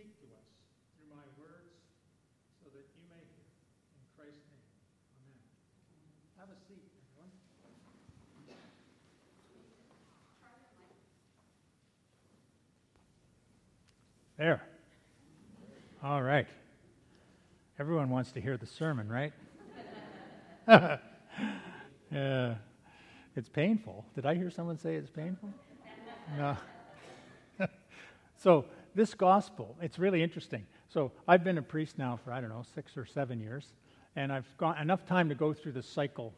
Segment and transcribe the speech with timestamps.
[0.00, 0.48] speak to us
[0.96, 1.76] through my words
[2.64, 3.44] so that you may hear.
[3.92, 4.64] In Christ's name,
[5.20, 5.44] amen.
[6.38, 7.28] Have a seat, everyone.
[14.38, 14.62] There.
[16.02, 16.46] All right.
[17.78, 19.34] Everyone wants to hear the sermon, right?
[22.10, 22.54] yeah.
[23.36, 24.06] It's painful.
[24.14, 25.50] Did I hear someone say it's painful?
[26.38, 26.56] No.
[28.42, 28.64] so,
[28.94, 30.66] this gospel, it's really interesting.
[30.88, 33.72] So, I've been a priest now for, I don't know, six or seven years,
[34.16, 36.34] and I've got enough time to go through the cycle,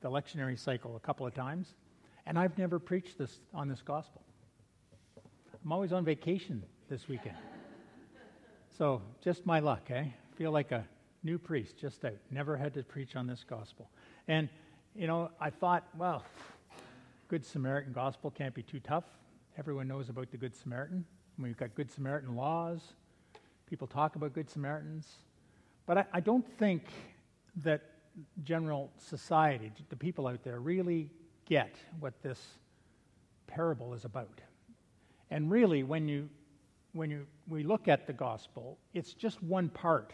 [0.00, 1.74] the lectionary cycle, a couple of times,
[2.26, 4.22] and I've never preached this on this gospel.
[5.64, 7.36] I'm always on vacation this weekend.
[8.76, 10.04] so, just my luck, eh?
[10.36, 10.84] Feel like a
[11.22, 12.16] new priest, just out.
[12.30, 13.90] Never had to preach on this gospel.
[14.28, 14.48] And,
[14.94, 16.24] you know, I thought, well,
[17.28, 19.04] Good Samaritan gospel can't be too tough.
[19.58, 21.04] Everyone knows about the Good Samaritan.
[21.38, 22.80] We've got Good Samaritan laws.
[23.68, 25.06] People talk about Good Samaritans.
[25.84, 26.84] But I, I don't think
[27.62, 27.82] that
[28.42, 31.10] general society, the people out there, really
[31.44, 32.40] get what this
[33.46, 34.40] parable is about.
[35.30, 36.28] And really, when you
[36.92, 40.12] when you we look at the gospel, it's just one part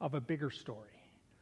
[0.00, 0.88] of a bigger story.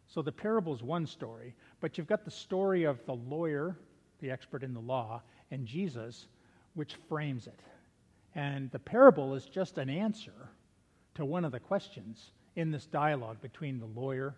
[0.08, 3.76] So the parable is one story, but you've got the story of the lawyer,
[4.20, 6.26] the expert in the law, and Jesus,
[6.74, 7.60] which frames it.
[8.34, 10.50] And the parable is just an answer
[11.14, 14.34] to one of the questions in this dialogue between the lawyer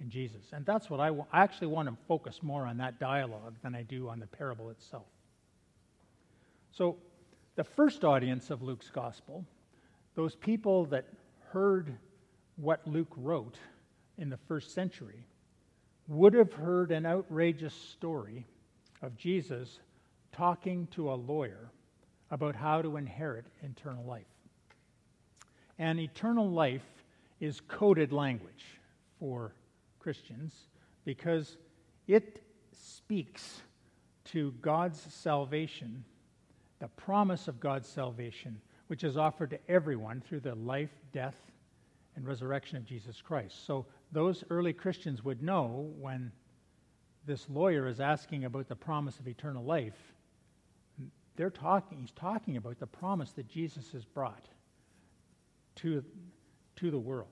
[0.00, 0.52] and Jesus.
[0.52, 3.74] And that's what I, w- I actually want to focus more on that dialogue than
[3.74, 5.06] I do on the parable itself.
[6.72, 6.96] So,
[7.56, 9.44] the first audience of Luke's gospel,
[10.16, 11.06] those people that
[11.50, 11.96] heard
[12.56, 13.58] what Luke wrote
[14.18, 15.24] in the first century,
[16.08, 18.44] would have heard an outrageous story
[19.02, 19.78] of Jesus
[20.32, 21.70] talking to a lawyer
[22.30, 24.26] about how to inherit eternal life.
[25.78, 26.84] And eternal life
[27.40, 28.64] is coded language
[29.18, 29.54] for
[29.98, 30.54] Christians
[31.04, 31.56] because
[32.06, 33.62] it speaks
[34.26, 36.04] to God's salvation,
[36.78, 41.36] the promise of God's salvation, which is offered to everyone through the life, death,
[42.16, 43.66] and resurrection of Jesus Christ.
[43.66, 46.30] So those early Christians would know when
[47.26, 50.13] this lawyer is asking about the promise of eternal life,
[51.36, 54.46] they're talking, he's talking about the promise that Jesus has brought
[55.76, 56.04] to,
[56.76, 57.28] to the world.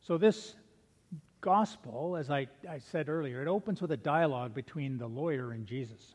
[0.00, 0.54] So, this
[1.40, 5.66] gospel, as I, I said earlier, it opens with a dialogue between the lawyer and
[5.66, 6.14] Jesus.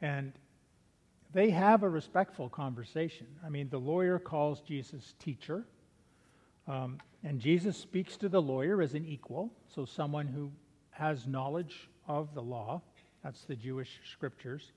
[0.00, 0.32] And
[1.32, 3.26] they have a respectful conversation.
[3.44, 5.64] I mean, the lawyer calls Jesus teacher,
[6.68, 10.50] um, and Jesus speaks to the lawyer as an equal, so someone who
[10.90, 12.80] has knowledge of the law.
[13.22, 14.72] That's the Jewish scriptures.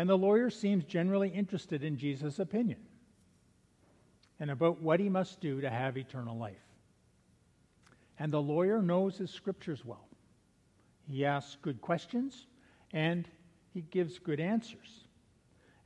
[0.00, 2.78] And the lawyer seems generally interested in Jesus' opinion
[4.38, 6.64] and about what he must do to have eternal life.
[8.18, 10.08] And the lawyer knows his scriptures well.
[11.06, 12.46] He asks good questions
[12.94, 13.28] and
[13.74, 15.04] he gives good answers.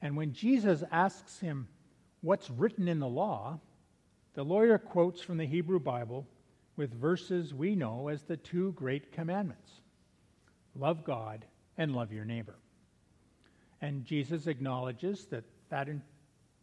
[0.01, 1.67] And when Jesus asks him
[2.21, 3.59] what's written in the law,
[4.35, 6.25] the lawyer quotes from the Hebrew Bible
[6.77, 9.73] with verses we know as the two great commandments
[10.77, 11.45] love God
[11.77, 12.55] and love your neighbor.
[13.84, 16.00] And Jesus acknowledges that, that in,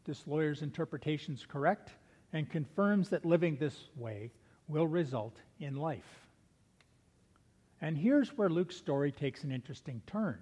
[0.05, 1.91] this lawyer's interpretation is correct
[2.33, 4.31] and confirms that living this way
[4.67, 6.25] will result in life.
[7.79, 10.39] And here's where Luke's story takes an interesting turn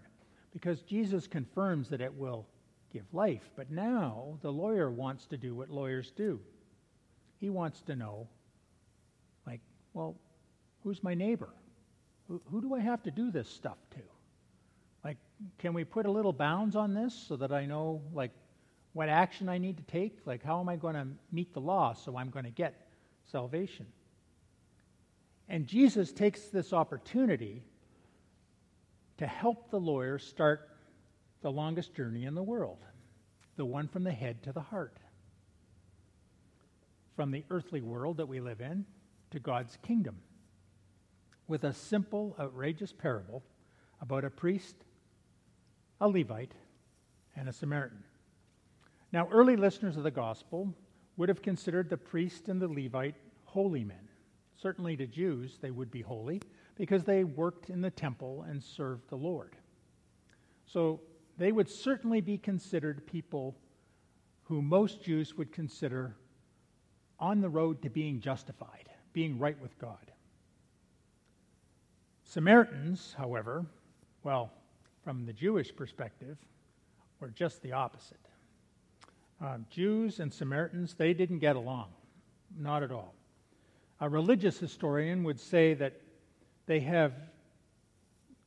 [0.54, 2.48] because Jesus confirms that it will
[2.94, 3.50] give life.
[3.58, 6.40] But now the lawyer wants to do what lawyers do.
[7.42, 8.30] He wants to know,
[9.46, 9.60] like,
[9.94, 10.16] well,
[10.86, 11.50] who's my neighbor?
[12.30, 14.02] Who, who do I have to do this stuff to?
[15.58, 18.32] Can we put a little bounds on this so that I know, like,
[18.94, 20.20] what action I need to take?
[20.26, 22.88] Like, how am I going to meet the law so I'm going to get
[23.32, 23.86] salvation?
[25.48, 27.64] And Jesus takes this opportunity
[29.18, 30.70] to help the lawyer start
[31.42, 32.80] the longest journey in the world,
[33.56, 34.98] the one from the head to the heart
[37.20, 38.86] from the earthly world that we live in
[39.30, 40.16] to God's kingdom
[41.50, 43.44] with a simple, outrageous parable
[44.00, 44.74] about a priest,
[46.02, 46.54] a Levite,
[47.36, 48.04] and a Samaritan.
[49.12, 50.74] Now, early listeners of the gospel
[51.18, 53.16] would have considered the priest and the Levite
[53.46, 54.08] holy men.
[54.56, 56.42] Certainly to Jews, they would be holy
[56.76, 59.56] because they worked in the temple and served the Lord.
[60.66, 61.02] So
[61.38, 63.56] they would certainly be considered people
[64.44, 66.16] who most Jews would consider
[67.20, 70.12] on the road to being justified, being right with God.
[72.24, 73.66] Samaritans, however,
[74.24, 74.52] well,
[75.04, 76.38] from the Jewish perspective,
[77.20, 78.18] were just the opposite.
[79.44, 81.88] Uh, Jews and Samaritans, they didn't get along.
[82.58, 83.14] Not at all.
[84.02, 85.94] A religious historian would say that
[86.66, 87.14] they have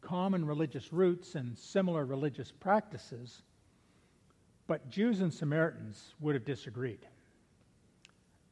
[0.01, 3.43] common religious roots and similar religious practices,
[4.67, 7.07] but Jews and Samaritans would have disagreed.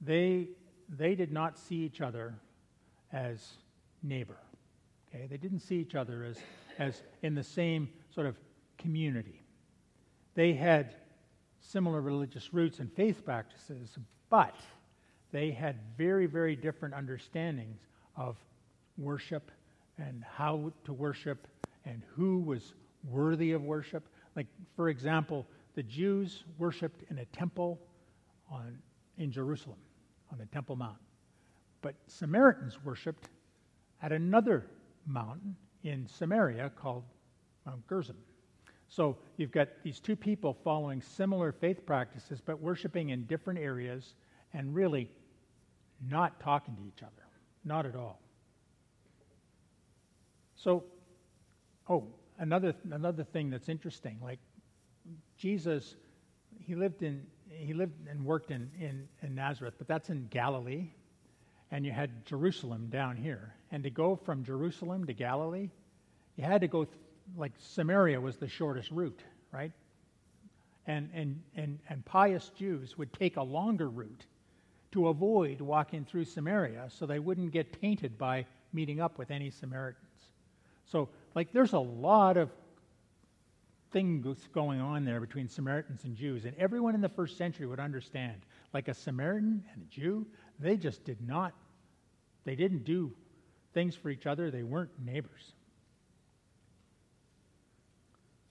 [0.00, 0.48] They,
[0.88, 2.34] they did not see each other
[3.12, 3.54] as
[4.02, 4.38] neighbor.
[5.14, 5.26] Okay?
[5.26, 6.38] They didn't see each other as,
[6.78, 8.36] as in the same sort of
[8.78, 9.42] community.
[10.34, 10.94] They had
[11.60, 13.98] similar religious roots and faith practices,
[14.30, 14.54] but
[15.32, 17.80] they had very, very different understandings
[18.16, 18.36] of
[18.96, 19.50] worship
[19.98, 21.46] and how to worship
[21.84, 22.74] and who was
[23.08, 24.08] worthy of worship.
[24.36, 24.46] Like,
[24.76, 27.78] for example, the Jews worshiped in a temple
[28.50, 28.78] on,
[29.18, 29.78] in Jerusalem,
[30.32, 30.98] on the Temple Mount.
[31.82, 33.28] But Samaritans worshiped
[34.02, 34.66] at another
[35.06, 37.04] mountain in Samaria called
[37.66, 38.16] Mount Gerizim.
[38.88, 44.14] So you've got these two people following similar faith practices, but worshiping in different areas
[44.52, 45.10] and really
[46.08, 47.12] not talking to each other.
[47.64, 48.20] Not at all.
[50.56, 50.84] So,
[51.88, 52.08] oh,
[52.38, 54.40] another, another thing that's interesting, like
[55.36, 55.94] Jesus,
[56.58, 60.90] he lived in, he lived and worked in, in, in Nazareth, but that's in Galilee.
[61.70, 63.54] And you had Jerusalem down here.
[63.72, 65.70] And to go from Jerusalem to Galilee,
[66.36, 66.86] you had to go
[67.36, 69.20] like Samaria was the shortest route,
[69.52, 69.72] right?
[70.86, 74.26] And, and, and, and pious Jews would take a longer route
[74.92, 79.50] to avoid walking through Samaria so they wouldn't get tainted by meeting up with any
[79.50, 80.04] Samaritans.
[80.86, 82.50] So, like, there's a lot of
[83.92, 87.80] things going on there between Samaritans and Jews, and everyone in the first century would
[87.80, 88.40] understand.
[88.72, 90.26] Like a Samaritan and a Jew,
[90.58, 91.52] they just did not,
[92.44, 93.12] they didn't do
[93.72, 95.52] things for each other, they weren't neighbors.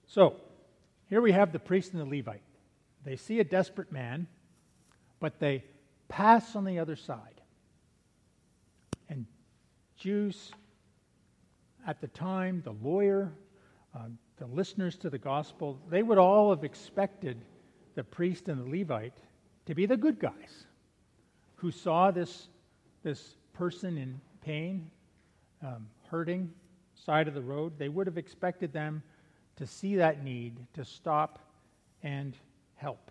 [0.06, 0.36] So,
[1.08, 2.42] here we have the priest and the Levite.
[3.04, 4.26] They see a desperate man,
[5.20, 5.64] but they
[6.08, 7.40] pass on the other side.
[9.08, 9.26] And
[9.96, 10.52] Jews
[11.86, 13.32] at the time, the lawyer,
[13.94, 14.06] uh,
[14.38, 17.44] the listeners to the gospel, they would all have expected
[17.94, 19.18] the priest and the Levite
[19.66, 20.66] to be the good guys
[21.56, 22.48] who saw this,
[23.02, 24.90] this person in pain,
[25.62, 26.50] um, hurting,
[26.94, 27.78] side of the road.
[27.78, 29.02] They would have expected them
[29.56, 31.38] to see that need, to stop
[32.02, 32.36] and
[32.76, 33.10] help.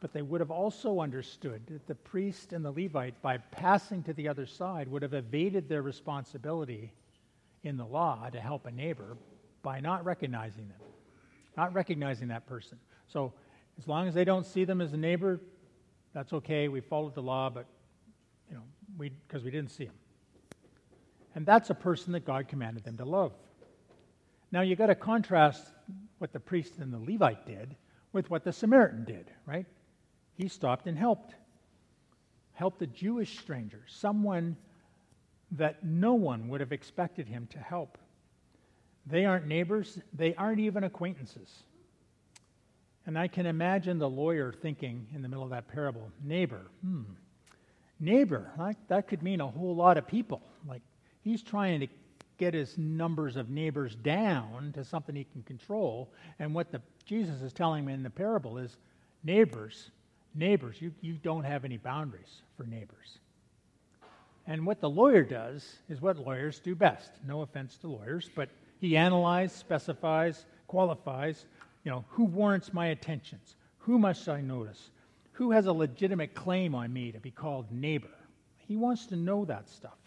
[0.00, 4.12] But they would have also understood that the priest and the Levite, by passing to
[4.12, 6.92] the other side, would have evaded their responsibility
[7.62, 9.16] in the law to help a neighbor
[9.62, 10.80] by not recognizing them,
[11.56, 12.78] not recognizing that person.
[13.06, 13.32] So,
[13.78, 15.40] as long as they don't see them as a neighbor,
[16.12, 16.68] that's okay.
[16.68, 17.66] We followed the law, but
[18.48, 18.62] you know,
[18.98, 19.94] we because we didn't see them.
[21.34, 23.32] And that's a person that God commanded them to love.
[24.50, 25.64] Now you got to contrast
[26.18, 27.74] what the priest and the Levite did
[28.12, 29.66] with what the Samaritan did, right?
[30.34, 31.34] He stopped and helped.
[32.52, 34.56] Helped the Jewish stranger, someone
[35.52, 37.98] that no one would have expected him to help.
[39.06, 41.64] They aren't neighbors, they aren't even acquaintances.
[43.06, 47.02] And I can imagine the lawyer thinking in the middle of that parable neighbor, hmm,
[47.98, 50.40] neighbor, like, that could mean a whole lot of people.
[50.68, 50.82] Like,
[51.22, 51.88] he's trying to
[52.38, 56.10] get his numbers of neighbors down to something he can control.
[56.38, 58.76] And what the, Jesus is telling him in the parable is
[59.22, 59.90] neighbors,
[60.34, 63.18] neighbors, you, you don't have any boundaries for neighbors.
[64.46, 67.12] And what the lawyer does is what lawyers do best.
[67.26, 68.48] No offense to lawyers, but
[68.80, 71.46] he analyzes, specifies, qualifies,
[71.84, 73.54] you know, who warrants my attentions?
[73.78, 74.90] Who must I notice?
[75.32, 78.10] Who has a legitimate claim on me to be called neighbor?
[78.56, 80.01] He wants to know that stuff.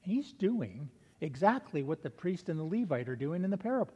[0.00, 0.88] He's doing
[1.20, 3.94] exactly what the priest and the Levite are doing in the parable.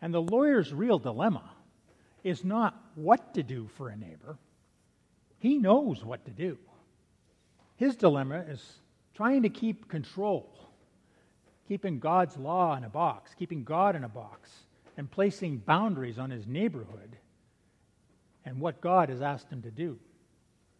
[0.00, 1.50] And the lawyer's real dilemma
[2.22, 4.38] is not what to do for a neighbor,
[5.38, 6.58] he knows what to do.
[7.76, 8.78] His dilemma is
[9.14, 10.50] trying to keep control,
[11.68, 14.50] keeping God's law in a box, keeping God in a box,
[14.96, 17.16] and placing boundaries on his neighborhood
[18.44, 19.98] and what God has asked him to do.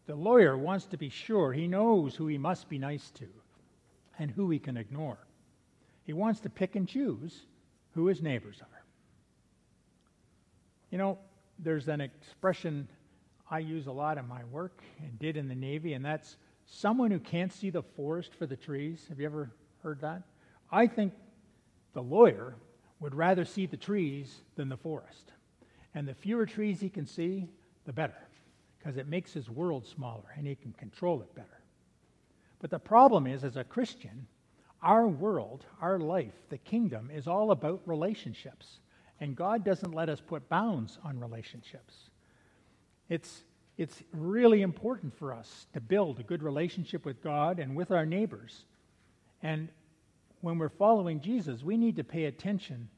[0.07, 3.27] The lawyer wants to be sure he knows who he must be nice to
[4.19, 5.19] and who he can ignore.
[6.05, 7.47] He wants to pick and choose
[7.93, 8.85] who his neighbors are.
[10.91, 11.19] You know,
[11.59, 12.89] there's an expression
[13.51, 16.37] I use a lot in my work and did in the Navy, and that's
[16.67, 19.05] someone who can't see the forest for the trees.
[19.09, 19.51] Have you ever
[19.83, 20.23] heard that?
[20.71, 21.13] I think
[21.95, 22.57] the lawyer
[23.01, 25.33] would rather see the trees than the forest.
[25.95, 27.49] And the fewer trees he can see,
[27.85, 28.26] the better,
[28.87, 31.61] because it makes his world smaller and he can control it better.
[32.61, 34.29] But the problem is, as a Christian,
[34.81, 38.79] our world, our life, the kingdom is all about relationships.
[39.19, 41.95] And God doesn't let us put bounds on relationships.
[43.09, 43.43] It's,
[43.77, 48.07] it's really important for us to build a good relationship with God and with our
[48.07, 48.67] neighbors.
[49.43, 49.69] And
[50.43, 52.89] when we're following Jesus, we need to pay attention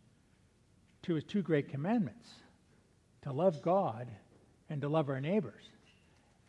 [1.05, 2.29] to his two great commandments
[3.23, 4.09] to love God
[4.69, 5.65] and to love our neighbors.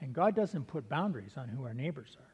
[0.01, 2.33] And God doesn't put boundaries on who our neighbors are.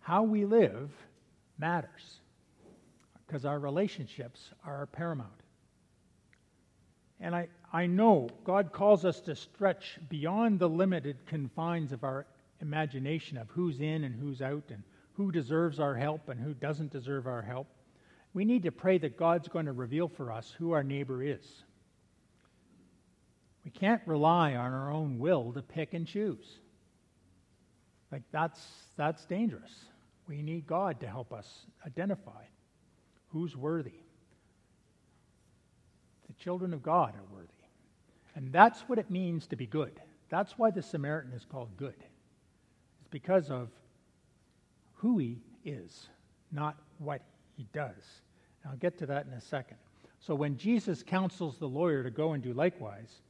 [0.00, 0.90] How we live
[1.58, 2.20] matters
[3.26, 5.30] because our relationships are paramount.
[7.20, 12.26] And I, I know God calls us to stretch beyond the limited confines of our
[12.60, 14.82] imagination of who's in and who's out and
[15.14, 17.66] who deserves our help and who doesn't deserve our help.
[18.34, 21.63] We need to pray that God's going to reveal for us who our neighbor is.
[23.64, 26.58] We can't rely on our own will to pick and choose.
[28.12, 28.60] Like that's
[28.96, 29.72] that's dangerous.
[30.28, 32.44] We need God to help us identify
[33.28, 34.00] who's worthy.
[36.28, 37.48] The children of God are worthy.
[38.34, 40.00] And that's what it means to be good.
[40.28, 41.94] That's why the Samaritan is called good.
[43.00, 43.68] It's because of
[44.94, 46.08] who he is,
[46.50, 47.22] not what
[47.56, 48.22] he does.
[48.62, 49.76] And I'll get to that in a second.
[50.20, 53.20] So when Jesus counsels the lawyer to go and do likewise,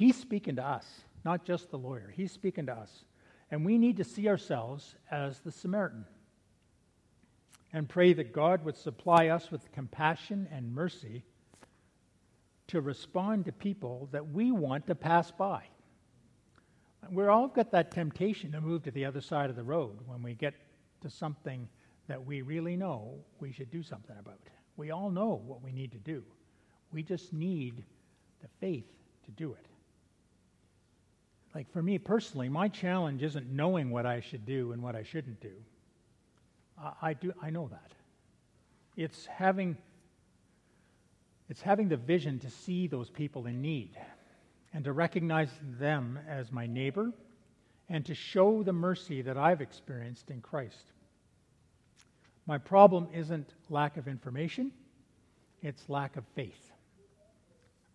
[0.00, 0.86] he's speaking to us,
[1.26, 2.10] not just the lawyer.
[2.16, 3.04] He's speaking to us.
[3.50, 6.06] And we need to see ourselves as the Samaritan
[7.74, 11.22] and pray that God would supply us with compassion and mercy
[12.68, 15.64] to respond to people that we want to pass by.
[17.10, 20.22] We're all got that temptation to move to the other side of the road when
[20.22, 20.54] we get
[21.02, 21.68] to something
[22.08, 24.40] that we really know we should do something about.
[24.76, 26.22] We all know what we need to do.
[26.90, 27.84] We just need
[28.40, 28.86] the faith
[29.24, 29.69] to do it.
[31.54, 35.02] Like for me personally, my challenge isn't knowing what I should do and what I
[35.02, 35.52] shouldn't do.
[36.80, 37.92] I, I do I know that.
[38.96, 39.76] It's having
[41.48, 43.98] it's having the vision to see those people in need
[44.72, 47.12] and to recognize them as my neighbor
[47.88, 50.92] and to show the mercy that I've experienced in Christ.
[52.46, 54.70] My problem isn't lack of information,
[55.60, 56.70] it's lack of faith.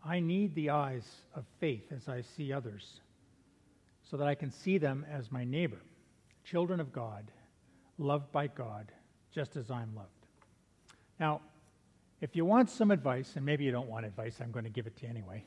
[0.03, 2.99] I need the eyes of faith as I see others
[4.09, 5.81] so that I can see them as my neighbor,
[6.43, 7.31] children of God,
[7.97, 8.91] loved by God,
[9.33, 10.09] just as I'm loved.
[11.19, 11.41] Now,
[12.21, 14.87] if you want some advice, and maybe you don't want advice, I'm going to give
[14.87, 15.43] it to you anyway.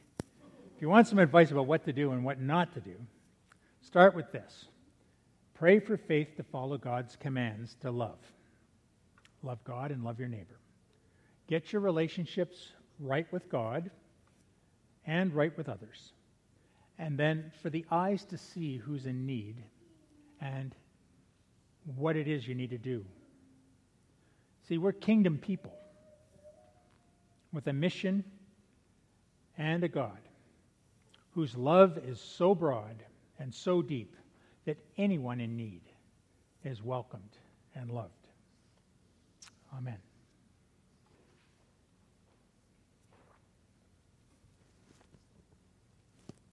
[0.77, 2.95] If you want some advice about what to do and what not to do,
[3.81, 4.67] start with this
[5.55, 8.19] pray for faith to follow God's commands to love.
[9.43, 10.59] Love God and love your neighbor.
[11.49, 12.69] Get your relationships
[13.01, 13.91] right with God
[15.05, 16.13] and right with others.
[16.99, 19.63] And then for the eyes to see who's in need
[20.41, 20.75] and
[21.97, 23.05] what it is you need to do.
[24.69, 25.73] See, we're kingdom people
[27.53, 28.25] with a mission
[29.57, 30.19] and a God
[31.33, 33.03] whose love is so broad
[33.39, 34.17] and so deep
[34.67, 35.83] that anyone in need
[36.65, 37.39] is welcomed
[37.75, 38.13] and loved.
[39.77, 39.99] Amen.